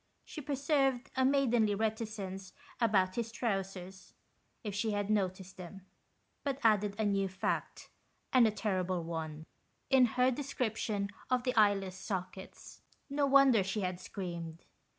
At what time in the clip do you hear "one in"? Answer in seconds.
9.03-10.05